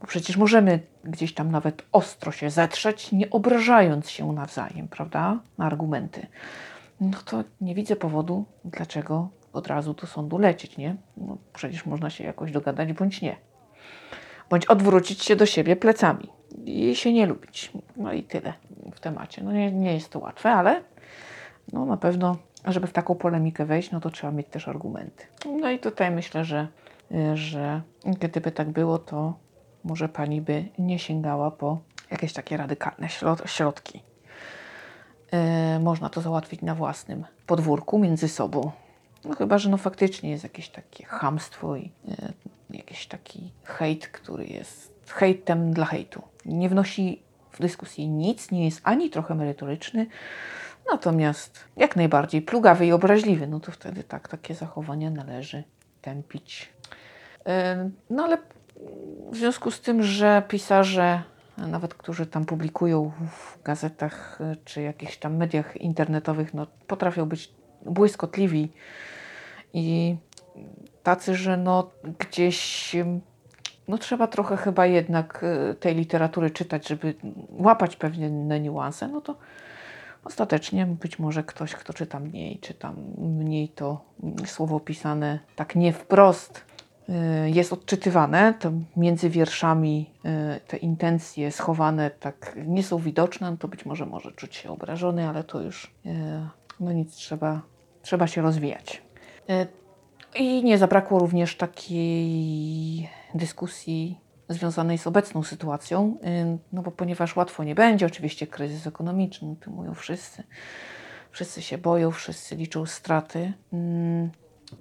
bo 0.00 0.06
przecież 0.06 0.36
możemy 0.36 0.80
gdzieś 1.04 1.34
tam 1.34 1.50
nawet 1.50 1.82
ostro 1.92 2.32
się 2.32 2.50
zetrzeć, 2.50 3.12
nie 3.12 3.30
obrażając 3.30 4.10
się 4.10 4.32
nawzajem, 4.32 4.88
prawda, 4.88 5.40
na 5.58 5.66
argumenty, 5.66 6.26
no 7.00 7.18
to 7.24 7.44
nie 7.60 7.74
widzę 7.74 7.96
powodu, 7.96 8.44
dlaczego 8.64 9.28
od 9.52 9.66
razu 9.66 9.94
do 9.94 10.06
sądu 10.06 10.38
lecieć, 10.38 10.76
nie? 10.76 10.96
No, 11.16 11.36
przecież 11.52 11.86
można 11.86 12.10
się 12.10 12.24
jakoś 12.24 12.52
dogadać 12.52 12.92
bądź 12.92 13.22
nie. 13.22 13.36
Bądź 14.50 14.66
odwrócić 14.66 15.24
się 15.24 15.36
do 15.36 15.46
siebie 15.46 15.76
plecami 15.76 16.28
i 16.64 16.96
się 16.96 17.12
nie 17.12 17.26
lubić. 17.26 17.72
No 17.96 18.12
i 18.12 18.22
tyle 18.22 18.52
w 18.94 19.00
temacie. 19.00 19.42
No 19.42 19.52
nie, 19.52 19.72
nie 19.72 19.94
jest 19.94 20.10
to 20.10 20.18
łatwe, 20.18 20.50
ale 20.50 20.82
no 21.72 21.86
na 21.86 21.96
pewno, 21.96 22.36
żeby 22.72 22.86
w 22.86 22.92
taką 22.92 23.14
polemikę 23.14 23.64
wejść, 23.64 23.90
no 23.90 24.00
to 24.00 24.10
trzeba 24.10 24.32
mieć 24.32 24.48
też 24.48 24.68
argumenty. 24.68 25.24
No 25.60 25.70
i 25.70 25.78
tutaj 25.78 26.10
myślę, 26.10 26.44
że, 26.44 26.68
że 27.34 27.80
gdyby 28.04 28.52
tak 28.52 28.70
było, 28.70 28.98
to 28.98 29.34
może 29.84 30.08
pani 30.08 30.40
by 30.40 30.64
nie 30.78 30.98
sięgała 30.98 31.50
po 31.50 31.78
jakieś 32.10 32.32
takie 32.32 32.56
radykalne 32.56 33.08
środki. 33.46 34.02
Yy, 35.32 35.80
można 35.80 36.08
to 36.08 36.20
załatwić 36.20 36.62
na 36.62 36.74
własnym 36.74 37.24
podwórku 37.46 37.98
między 37.98 38.28
sobą. 38.28 38.70
No 39.24 39.34
chyba, 39.34 39.58
że 39.58 39.70
no 39.70 39.76
faktycznie 39.76 40.30
jest 40.30 40.44
jakieś 40.44 40.68
takie 40.68 41.04
hamstwo 41.04 41.76
i 41.76 41.90
yy, 42.70 42.76
jakiś 42.76 43.06
taki 43.06 43.52
hejt, 43.64 44.08
który 44.08 44.46
jest 44.46 44.94
hejtem 45.08 45.72
dla 45.72 45.86
hejtu. 45.86 46.22
Nie 46.44 46.68
wnosi 46.68 47.22
w 47.50 47.60
dyskusji 47.60 48.08
nic, 48.08 48.50
nie 48.50 48.64
jest 48.64 48.80
ani 48.84 49.10
trochę 49.10 49.34
merytoryczny, 49.34 50.06
natomiast 50.90 51.64
jak 51.76 51.96
najbardziej 51.96 52.42
plugawy 52.42 52.86
i 52.86 52.92
obraźliwy, 52.92 53.46
no 53.46 53.60
to 53.60 53.72
wtedy 53.72 54.04
tak, 54.04 54.28
takie 54.28 54.54
zachowania 54.54 55.10
należy 55.10 55.64
tępić. 56.02 56.72
No 58.10 58.24
ale 58.24 58.38
w 59.30 59.36
związku 59.36 59.70
z 59.70 59.80
tym, 59.80 60.02
że 60.02 60.42
pisarze, 60.48 61.22
nawet 61.58 61.94
którzy 61.94 62.26
tam 62.26 62.44
publikują 62.44 63.12
w 63.30 63.62
gazetach 63.62 64.38
czy 64.64 64.82
jakichś 64.82 65.16
tam 65.16 65.36
mediach 65.36 65.76
internetowych, 65.76 66.54
no, 66.54 66.66
potrafią 66.86 67.26
być 67.26 67.50
błyskotliwi 67.86 68.72
i 69.72 70.16
tacy, 71.02 71.34
że 71.34 71.56
no 71.56 71.90
gdzieś 72.18 72.96
no 73.88 73.98
trzeba 73.98 74.26
trochę 74.26 74.56
chyba 74.56 74.86
jednak 74.86 75.44
e, 75.44 75.74
tej 75.74 75.94
literatury 75.94 76.50
czytać, 76.50 76.88
żeby 76.88 77.14
łapać 77.50 77.96
pewne 77.96 78.60
niuanse, 78.60 79.08
no 79.08 79.20
to 79.20 79.36
ostatecznie 80.24 80.86
być 80.86 81.18
może 81.18 81.42
ktoś, 81.42 81.74
kto 81.74 81.92
czyta 81.92 82.20
mniej, 82.20 82.58
czyta 82.58 82.92
mniej 83.18 83.68
to 83.68 84.04
słowo 84.46 84.80
pisane 84.80 85.38
tak 85.56 85.76
nie 85.76 85.92
wprost, 85.92 86.64
Y, 87.08 87.50
jest 87.50 87.72
odczytywane, 87.72 88.54
to 88.60 88.72
między 88.96 89.30
wierszami 89.30 90.10
y, 90.56 90.60
te 90.60 90.76
intencje 90.76 91.52
schowane 91.52 92.10
tak 92.10 92.56
nie 92.66 92.82
są 92.82 92.98
widoczne, 92.98 93.56
to 93.56 93.68
być 93.68 93.86
może 93.86 94.06
może 94.06 94.32
czuć 94.32 94.56
się 94.56 94.70
obrażony, 94.70 95.28
ale 95.28 95.44
to 95.44 95.60
już 95.60 95.84
y, 96.06 96.10
no 96.80 96.92
nic, 96.92 97.14
trzeba, 97.14 97.62
trzeba 98.02 98.26
się 98.26 98.42
rozwijać. 98.42 99.02
I 100.34 100.64
nie 100.64 100.78
zabrakło 100.78 101.18
również 101.18 101.56
takiej 101.56 103.08
dyskusji 103.34 104.18
związanej 104.48 104.98
z 104.98 105.06
obecną 105.06 105.42
sytuacją, 105.42 106.18
no 106.72 106.82
bo 106.82 106.90
ponieważ 106.90 107.36
łatwo 107.36 107.64
nie 107.64 107.74
będzie, 107.74 108.06
oczywiście 108.06 108.46
kryzys 108.46 108.86
ekonomiczny, 108.86 109.56
to 109.60 109.70
mówią 109.70 109.94
wszyscy, 109.94 110.42
wszyscy 111.30 111.62
się 111.62 111.78
boją, 111.78 112.10
wszyscy 112.10 112.56
liczą 112.56 112.86
straty. 112.86 113.52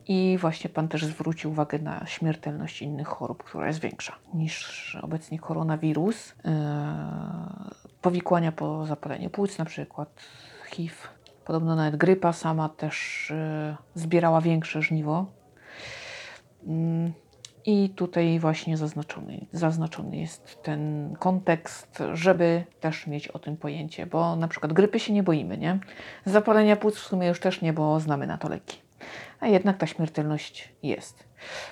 I 0.08 0.38
właśnie 0.42 0.70
Pan 0.70 0.88
też 0.88 1.06
zwrócił 1.06 1.52
uwagę 1.52 1.80
na 1.80 2.06
śmiertelność 2.06 2.82
innych 2.82 3.08
chorób, 3.08 3.44
która 3.44 3.68
jest 3.68 3.80
większa 3.80 4.16
niż 4.34 4.98
obecnie 5.02 5.40
koronawirus. 5.40 6.28
Yy, 6.28 6.54
powikłania 8.02 8.52
po 8.52 8.86
zapaleniu 8.86 9.30
płuc, 9.30 9.58
na 9.58 9.66
przykład 9.66 10.20
HIV. 10.70 10.96
Podobno 11.46 11.76
nawet 11.76 11.96
grypa 11.96 12.34
sama 12.34 12.70
też 12.70 13.28
yy, 13.96 14.02
zbierała 14.02 14.42
większe 14.42 14.82
żniwo. 14.82 15.26
I 17.66 17.90
tutaj 17.90 18.40
właśnie 18.40 18.78
zaznaczony, 18.78 19.46
zaznaczony 19.52 20.18
jest 20.18 20.64
ten 20.64 21.14
kontekst, 21.20 22.04
żeby 22.14 22.64
też 22.80 23.08
mieć 23.08 23.28
o 23.28 23.40
tym 23.40 23.58
pojęcie, 23.58 24.06
bo 24.06 24.36
na 24.36 24.48
przykład 24.48 24.74
grypy 24.74 25.00
się 25.00 25.14
nie 25.14 25.24
boimy, 25.24 25.58
nie? 25.58 25.80
Zapalenia 26.26 26.76
płuc 26.76 26.96
w 26.96 27.08
sumie 27.08 27.28
już 27.28 27.40
też 27.40 27.62
nie, 27.62 27.74
bo 27.74 28.00
znamy 28.00 28.28
na 28.28 28.38
to 28.38 28.50
leki 28.50 28.84
a 29.44 29.48
jednak 29.48 29.78
ta 29.78 29.88
śmiertelność 29.88 30.70
jest. 30.84 31.24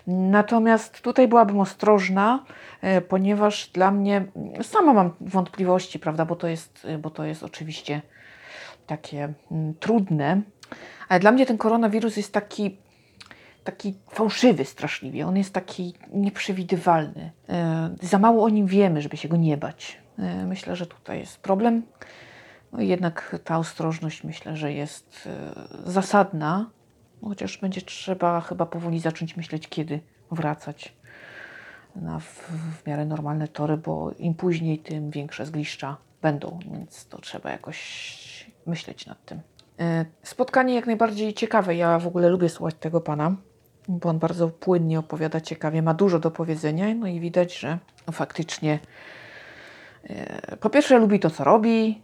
Natomiast 0.07 1.01
tutaj 1.01 1.27
byłabym 1.27 1.59
ostrożna, 1.59 2.45
e, 2.81 3.01
ponieważ 3.01 3.67
dla 3.67 3.91
mnie, 3.91 4.25
sama 4.61 4.93
mam 4.93 5.13
wątpliwości, 5.21 5.99
prawda, 5.99 6.25
bo 6.25 6.35
to 6.35 6.47
jest, 6.47 6.87
bo 6.99 7.09
to 7.09 7.23
jest 7.23 7.43
oczywiście 7.43 8.01
takie 8.87 9.33
mm, 9.51 9.73
trudne, 9.73 10.41
ale 11.09 11.19
dla 11.19 11.31
mnie 11.31 11.45
ten 11.45 11.57
koronawirus 11.57 12.17
jest 12.17 12.33
taki, 12.33 12.77
taki 13.63 13.93
fałszywy 14.09 14.65
straszliwie. 14.65 15.27
On 15.27 15.37
jest 15.37 15.53
taki 15.53 15.93
nieprzewidywalny. 16.13 17.31
E, 17.49 17.89
za 18.01 18.19
mało 18.19 18.43
o 18.43 18.49
nim 18.49 18.67
wiemy, 18.67 19.01
żeby 19.01 19.17
się 19.17 19.29
go 19.29 19.37
nie 19.37 19.57
bać. 19.57 19.97
E, 20.19 20.45
myślę, 20.45 20.75
że 20.75 20.85
tutaj 20.85 21.19
jest 21.19 21.39
problem. 21.39 21.83
No 22.71 22.81
jednak 22.81 23.35
ta 23.43 23.57
ostrożność 23.57 24.23
myślę, 24.23 24.57
że 24.57 24.73
jest 24.73 25.29
zasadna. 25.85 26.69
Chociaż 27.23 27.57
będzie 27.57 27.81
trzeba 27.81 28.41
chyba 28.41 28.65
powoli 28.65 28.99
zacząć 28.99 29.37
myśleć, 29.37 29.67
kiedy 29.67 29.99
wracać 30.31 30.95
na 31.95 32.19
w, 32.19 32.49
w 32.81 32.87
miarę 32.87 33.05
normalne 33.05 33.47
tory, 33.47 33.77
bo 33.77 34.11
im 34.19 34.33
później, 34.33 34.79
tym 34.79 35.11
większe 35.11 35.45
zgliszcza 35.45 35.97
będą, 36.21 36.59
więc 36.71 37.07
to 37.07 37.21
trzeba 37.21 37.51
jakoś 37.51 38.51
myśleć 38.65 39.05
nad 39.05 39.25
tym. 39.25 39.41
E, 39.79 40.05
spotkanie 40.23 40.75
jak 40.75 40.85
najbardziej 40.85 41.33
ciekawe. 41.33 41.75
Ja 41.75 41.99
w 41.99 42.07
ogóle 42.07 42.29
lubię 42.29 42.49
słuchać 42.49 42.75
tego 42.79 43.01
pana, 43.01 43.35
bo 43.87 44.09
on 44.09 44.19
bardzo 44.19 44.47
płynnie 44.47 44.99
opowiada 44.99 45.41
ciekawie, 45.41 45.81
ma 45.81 45.93
dużo 45.93 46.19
do 46.19 46.31
powiedzenia, 46.31 46.95
no 46.95 47.07
i 47.07 47.19
widać, 47.19 47.59
że 47.59 47.77
faktycznie 48.11 48.79
e, 50.09 50.57
po 50.57 50.69
pierwsze 50.69 50.99
lubi 50.99 51.19
to, 51.19 51.29
co 51.29 51.43
robi, 51.43 52.01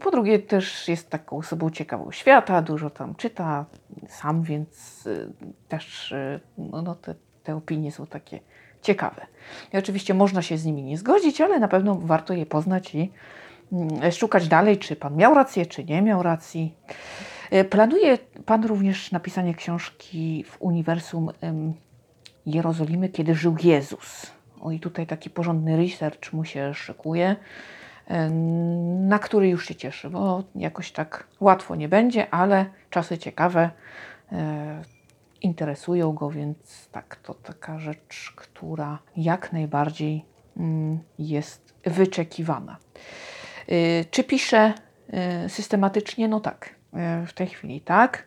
po 0.00 0.10
drugie, 0.10 0.38
też 0.38 0.88
jest 0.88 1.10
taką 1.10 1.36
osobą 1.36 1.70
ciekawą 1.70 2.12
świata, 2.12 2.62
dużo 2.62 2.90
tam 2.90 3.14
czyta 3.14 3.64
sam, 4.08 4.42
więc 4.42 5.06
y, 5.06 5.32
też 5.68 6.12
y, 6.12 6.40
no, 6.58 6.82
no 6.82 6.94
te, 6.94 7.14
te 7.42 7.56
opinie 7.56 7.92
są 7.92 8.06
takie 8.06 8.40
ciekawe. 8.82 9.26
I 9.72 9.76
oczywiście 9.76 10.14
można 10.14 10.42
się 10.42 10.58
z 10.58 10.64
nimi 10.64 10.82
nie 10.82 10.98
zgodzić, 10.98 11.40
ale 11.40 11.58
na 11.58 11.68
pewno 11.68 11.94
warto 11.94 12.34
je 12.34 12.46
poznać 12.46 12.94
i 12.94 13.12
mm, 13.72 14.12
szukać 14.12 14.48
dalej, 14.48 14.78
czy 14.78 14.96
pan 14.96 15.16
miał 15.16 15.34
rację, 15.34 15.66
czy 15.66 15.84
nie 15.84 16.02
miał 16.02 16.22
racji. 16.22 16.74
Y, 17.52 17.64
planuje 17.64 18.18
pan 18.46 18.64
również 18.64 19.12
napisanie 19.12 19.54
książki 19.54 20.44
w 20.44 20.56
uniwersum 20.62 21.30
Jerozolimy, 22.46 23.08
kiedy 23.08 23.34
żył 23.34 23.56
Jezus. 23.62 24.32
O 24.60 24.70
i 24.70 24.80
tutaj 24.80 25.06
taki 25.06 25.30
porządny 25.30 25.76
research 25.76 26.32
mu 26.32 26.44
się 26.44 26.74
szykuje 26.74 27.36
na 29.08 29.18
który 29.18 29.48
już 29.48 29.66
się 29.66 29.74
cieszy, 29.74 30.10
bo 30.10 30.42
jakoś 30.54 30.92
tak 30.92 31.26
łatwo 31.40 31.76
nie 31.76 31.88
będzie, 31.88 32.34
ale 32.34 32.66
czasy 32.90 33.18
ciekawe 33.18 33.70
e, 34.32 34.82
interesują 35.42 36.12
go, 36.12 36.30
więc 36.30 36.88
tak, 36.92 37.16
to 37.16 37.34
taka 37.34 37.78
rzecz, 37.78 38.32
która 38.36 38.98
jak 39.16 39.52
najbardziej 39.52 40.24
mm, 40.56 40.98
jest 41.18 41.74
wyczekiwana. 41.84 42.76
E, 43.68 44.04
czy 44.04 44.24
pisze 44.24 44.74
e, 45.12 45.48
systematycznie? 45.48 46.28
No 46.28 46.40
tak, 46.40 46.74
w 47.26 47.32
tej 47.32 47.46
chwili 47.46 47.80
tak, 47.80 48.26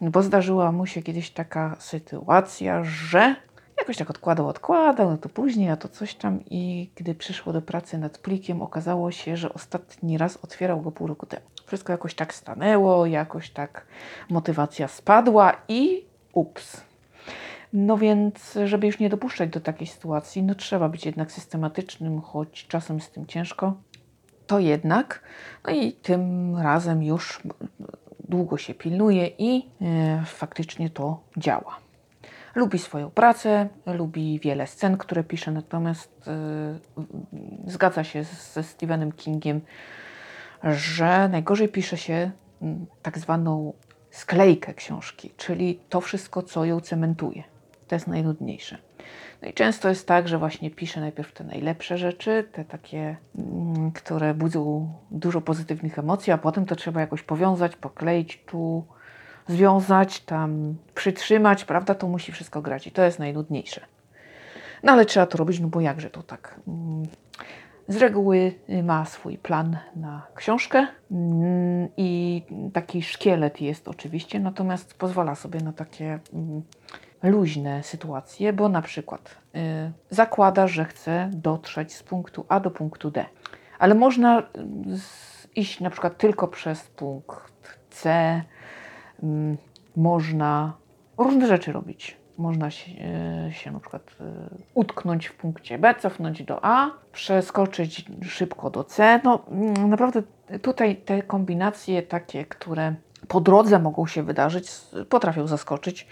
bo 0.00 0.22
zdarzyła 0.22 0.72
mu 0.72 0.86
się 0.86 1.02
kiedyś 1.02 1.30
taka 1.30 1.76
sytuacja, 1.78 2.84
że 2.84 3.36
Jakoś 3.82 3.96
tak 3.96 4.10
odkładał, 4.10 4.48
odkładał, 4.48 5.10
no 5.10 5.18
to 5.18 5.28
później, 5.28 5.70
a 5.70 5.76
to 5.76 5.88
coś 5.88 6.14
tam 6.14 6.40
i 6.50 6.90
gdy 6.94 7.14
przyszło 7.14 7.52
do 7.52 7.62
pracy 7.62 7.98
nad 7.98 8.18
plikiem, 8.18 8.62
okazało 8.62 9.10
się, 9.10 9.36
że 9.36 9.54
ostatni 9.54 10.18
raz 10.18 10.38
otwierał 10.44 10.80
go 10.80 10.92
pół 10.92 11.06
roku 11.06 11.26
temu. 11.26 11.46
Wszystko 11.66 11.92
jakoś 11.92 12.14
tak 12.14 12.34
stanęło, 12.34 13.06
jakoś 13.06 13.50
tak 13.50 13.86
motywacja 14.30 14.88
spadła 14.88 15.52
i 15.68 16.04
ups. 16.32 16.80
No 17.72 17.98
więc, 17.98 18.58
żeby 18.64 18.86
już 18.86 18.98
nie 18.98 19.10
dopuszczać 19.10 19.50
do 19.50 19.60
takiej 19.60 19.86
sytuacji, 19.86 20.42
no 20.42 20.54
trzeba 20.54 20.88
być 20.88 21.06
jednak 21.06 21.32
systematycznym, 21.32 22.20
choć 22.20 22.66
czasem 22.66 23.00
z 23.00 23.10
tym 23.10 23.26
ciężko, 23.26 23.74
to 24.46 24.58
jednak, 24.58 25.22
no 25.66 25.72
i 25.72 25.92
tym 25.92 26.56
razem 26.58 27.02
już 27.02 27.42
długo 28.32 28.58
się 28.58 28.74
pilnuje 28.74 29.26
i 29.38 29.66
e, 29.82 30.22
faktycznie 30.26 30.90
to 30.90 31.20
działa. 31.36 31.76
Lubi 32.54 32.78
swoją 32.78 33.10
pracę, 33.10 33.68
lubi 33.86 34.38
wiele 34.38 34.66
scen, 34.66 34.96
które 34.96 35.24
pisze, 35.24 35.50
natomiast 35.50 36.10
yy, 36.96 37.72
zgadza 37.72 38.04
się 38.04 38.24
ze 38.24 38.62
Stephenem 38.62 39.12
Kingiem, 39.12 39.60
że 40.64 41.28
najgorzej 41.28 41.68
pisze 41.68 41.96
się 41.96 42.30
tak 43.02 43.18
zwaną 43.18 43.72
sklejkę 44.10 44.74
książki, 44.74 45.30
czyli 45.36 45.80
to 45.88 46.00
wszystko, 46.00 46.42
co 46.42 46.64
ją 46.64 46.80
cementuje. 46.80 47.42
To 47.88 47.94
jest 47.94 48.06
najnudniejsze. 48.06 48.78
No 49.42 49.48
i 49.48 49.52
często 49.52 49.88
jest 49.88 50.06
tak, 50.08 50.28
że 50.28 50.38
właśnie 50.38 50.70
piszę 50.70 51.00
najpierw 51.00 51.32
te 51.32 51.44
najlepsze 51.44 51.98
rzeczy, 51.98 52.48
te 52.52 52.64
takie, 52.64 53.16
mm, 53.38 53.92
które 53.92 54.34
budzą 54.34 54.92
dużo 55.10 55.40
pozytywnych 55.40 55.98
emocji, 55.98 56.32
a 56.32 56.38
potem 56.38 56.66
to 56.66 56.76
trzeba 56.76 57.00
jakoś 57.00 57.22
powiązać, 57.22 57.76
pokleić 57.76 58.42
tu, 58.46 58.84
związać, 59.48 60.20
tam 60.20 60.74
przytrzymać, 60.94 61.64
prawda? 61.64 61.94
To 61.94 62.08
musi 62.08 62.32
wszystko 62.32 62.62
grać 62.62 62.86
i 62.86 62.90
to 62.90 63.02
jest 63.02 63.18
najnudniejsze. 63.18 63.80
No 64.82 64.92
ale 64.92 65.04
trzeba 65.04 65.26
to 65.26 65.38
robić, 65.38 65.60
no 65.60 65.68
bo 65.68 65.80
jakże 65.80 66.10
to 66.10 66.22
tak. 66.22 66.60
Mm, 66.68 67.06
Z 67.88 67.96
reguły 67.96 68.54
ma 68.82 69.04
swój 69.04 69.38
plan 69.38 69.78
na 69.96 70.26
książkę 70.34 70.86
mm, 71.10 71.88
i 71.96 72.42
taki 72.72 73.02
szkielet 73.02 73.60
jest 73.60 73.88
oczywiście, 73.88 74.40
natomiast 74.40 74.94
pozwala 74.94 75.34
sobie 75.34 75.60
na 75.60 75.72
takie 75.72 76.18
luźne 77.22 77.82
sytuacje, 77.82 78.52
bo 78.52 78.68
na 78.68 78.82
przykład 78.82 79.36
y, 79.54 79.92
zakłada, 80.10 80.66
że 80.66 80.84
chce 80.84 81.30
dotrzeć 81.32 81.94
z 81.94 82.02
punktu 82.02 82.46
A 82.48 82.60
do 82.60 82.70
punktu 82.70 83.10
D, 83.10 83.24
ale 83.78 83.94
można 83.94 84.40
y, 84.40 84.44
z, 84.96 85.48
iść 85.54 85.80
na 85.80 85.90
przykład 85.90 86.18
tylko 86.18 86.48
przez 86.48 86.82
punkt 86.82 87.78
C, 87.90 88.42
mm, 89.22 89.56
można 89.96 90.72
różne 91.18 91.46
rzeczy 91.46 91.72
robić. 91.72 92.22
Można 92.38 92.70
się, 92.70 92.92
e, 93.02 93.52
się 93.52 93.70
na 93.70 93.80
przykład 93.80 94.16
e, 94.20 94.24
utknąć 94.74 95.26
w 95.26 95.36
punkcie 95.36 95.78
B, 95.78 95.94
cofnąć 95.98 96.42
do 96.42 96.64
A, 96.64 96.90
przeskoczyć 97.12 98.04
szybko 98.22 98.70
do 98.70 98.84
C. 98.84 99.20
No 99.24 99.44
mm, 99.48 99.90
naprawdę 99.90 100.22
tutaj 100.62 100.96
te 100.96 101.22
kombinacje 101.22 102.02
takie, 102.02 102.44
które 102.44 102.94
po 103.28 103.40
drodze 103.40 103.78
mogą 103.78 104.06
się 104.06 104.22
wydarzyć, 104.22 104.70
potrafią 105.08 105.46
zaskoczyć 105.46 106.06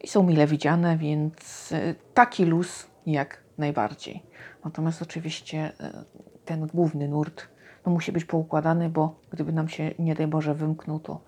i 0.00 0.08
są 0.08 0.22
mile 0.22 0.46
widziane, 0.46 0.96
więc 0.96 1.72
e, 1.72 1.94
taki 2.14 2.44
luz 2.44 2.86
jak 3.06 3.42
najbardziej. 3.58 4.22
Natomiast 4.64 5.02
oczywiście 5.02 5.72
e, 5.80 6.04
ten 6.44 6.66
główny 6.66 7.08
nurt 7.08 7.48
no, 7.86 7.92
musi 7.92 8.12
być 8.12 8.24
poukładany, 8.24 8.88
bo 8.88 9.20
gdyby 9.30 9.52
nam 9.52 9.68
się, 9.68 9.94
nie 9.98 10.14
daj 10.14 10.26
Boże, 10.26 10.54
wymknął, 10.54 11.00
to 11.00 11.20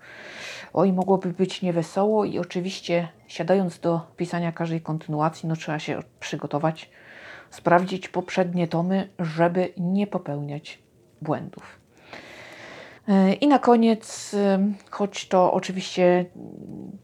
oj, 0.73 0.93
mogłoby 0.93 1.29
być 1.29 1.61
niewesoło 1.61 2.25
i 2.25 2.39
oczywiście 2.39 3.07
siadając 3.27 3.79
do 3.79 4.01
pisania 4.17 4.51
każdej 4.51 4.81
kontynuacji, 4.81 5.49
no 5.49 5.55
trzeba 5.55 5.79
się 5.79 5.99
przygotować, 6.19 6.89
sprawdzić 7.49 8.09
poprzednie 8.09 8.67
tomy, 8.67 9.09
żeby 9.19 9.73
nie 9.77 10.07
popełniać 10.07 10.79
błędów. 11.21 11.79
E, 13.09 13.33
I 13.33 13.47
na 13.47 13.59
koniec, 13.59 14.35
choć 14.89 15.27
to 15.27 15.53
oczywiście 15.53 16.25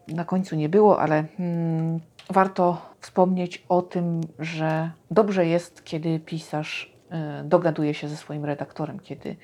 na 0.08 0.26
końcu 0.26 0.56
nie 0.56 0.70
było, 0.70 1.00
ale 1.00 1.24
mm, 1.40 2.00
warto 2.30 2.82
wspomnieć 3.00 3.66
o 3.70 3.82
tym, 3.82 4.22
że 4.40 4.92
dobrze 5.12 5.46
jest, 5.46 5.84
kiedy 5.84 6.20
pisarz 6.20 6.94
e, 7.10 7.44
dogaduje 7.44 7.94
się 7.94 8.08
ze 8.08 8.18
swoim 8.18 8.46
redaktorem, 8.46 9.00
kiedy 9.00 9.36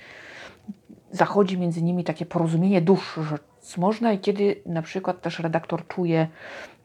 zachodzi 1.11 1.57
między 1.57 1.81
nimi 1.81 2.03
takie 2.03 2.25
porozumienie 2.25 2.81
dusz, 2.81 3.19
że 3.29 3.37
można 3.77 4.13
i 4.13 4.19
kiedy 4.19 4.61
na 4.65 4.81
przykład 4.81 5.21
też 5.21 5.39
redaktor 5.39 5.87
czuje 5.87 6.27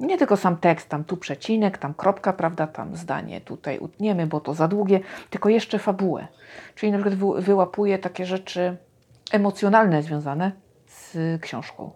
nie 0.00 0.18
tylko 0.18 0.36
sam 0.36 0.56
tekst, 0.56 0.88
tam 0.88 1.04
tu 1.04 1.16
przecinek, 1.16 1.78
tam 1.78 1.94
kropka, 1.94 2.32
prawda, 2.32 2.66
tam 2.66 2.96
zdanie 2.96 3.40
tutaj 3.40 3.78
utniemy, 3.78 4.26
bo 4.26 4.40
to 4.40 4.54
za 4.54 4.68
długie, 4.68 5.00
tylko 5.30 5.48
jeszcze 5.48 5.78
fabułę. 5.78 6.26
Czyli 6.74 6.92
na 6.92 6.98
przykład 6.98 7.14
wy- 7.14 7.42
wyłapuje 7.42 7.98
takie 7.98 8.26
rzeczy 8.26 8.76
emocjonalne 9.32 10.02
związane 10.02 10.52
z 10.86 11.16
książką. 11.42 11.90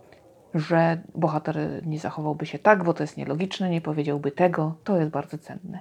Że 0.54 1.00
bohater 1.14 1.86
nie 1.86 1.98
zachowałby 1.98 2.46
się 2.46 2.58
tak, 2.58 2.84
bo 2.84 2.94
to 2.94 3.02
jest 3.02 3.16
nielogiczne, 3.16 3.70
nie 3.70 3.80
powiedziałby 3.80 4.30
tego, 4.30 4.74
to 4.84 4.96
jest 4.96 5.10
bardzo 5.10 5.38
cenne. 5.38 5.78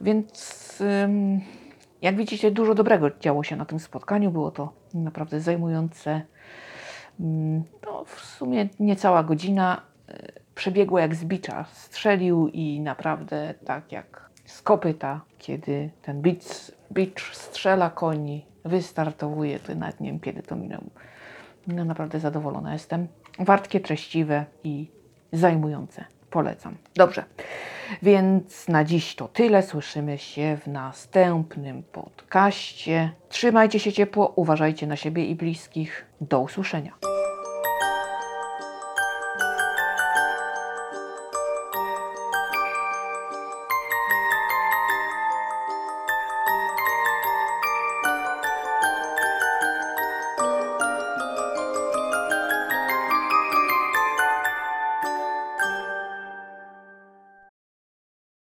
Więc 0.00 0.82
jak 2.02 2.16
widzicie, 2.16 2.50
dużo 2.50 2.74
dobrego 2.74 3.10
działo 3.20 3.42
się 3.44 3.56
na 3.56 3.64
tym 3.64 3.80
spotkaniu. 3.80 4.30
Było 4.30 4.50
to 4.50 4.72
naprawdę 4.94 5.40
zajmujące. 5.40 6.22
Mm, 7.20 7.62
No, 7.86 8.04
w 8.04 8.20
sumie 8.20 8.68
niecała 8.80 9.22
godzina. 9.24 9.82
y, 10.10 10.42
Przebiegło 10.54 10.98
jak 10.98 11.14
z 11.14 11.24
bicza. 11.24 11.64
Strzelił 11.72 12.48
i 12.48 12.80
naprawdę 12.80 13.54
tak 13.64 13.92
jak 13.92 14.30
z 14.44 14.62
kopyta, 14.62 15.20
kiedy 15.38 15.90
ten 16.02 16.22
bicz, 16.22 16.44
bicz 16.92 17.36
strzela 17.36 17.90
koni, 17.90 18.46
wystartowuje, 18.64 19.58
to 19.58 19.74
nawet 19.74 20.00
nie 20.00 20.10
wiem 20.10 20.20
kiedy 20.20 20.42
to 20.42 20.56
minęło. 20.56 20.84
No, 21.66 21.84
naprawdę 21.84 22.20
zadowolona 22.20 22.72
jestem. 22.72 23.08
Wartkie, 23.38 23.80
treściwe 23.80 24.44
i 24.64 24.86
zajmujące. 25.32 26.04
Polecam. 26.30 26.76
Dobrze. 26.94 27.24
Więc 28.02 28.68
na 28.68 28.84
dziś 28.84 29.14
to 29.14 29.28
tyle. 29.28 29.62
Słyszymy 29.62 30.18
się 30.18 30.56
w 30.56 30.66
następnym 30.66 31.82
podcaście. 31.82 33.10
Trzymajcie 33.28 33.78
się 33.78 33.92
ciepło, 33.92 34.32
uważajcie 34.36 34.86
na 34.86 34.96
siebie 34.96 35.26
i 35.26 35.34
bliskich. 35.34 36.06
Do 36.20 36.40
usłyszenia. 36.40 37.11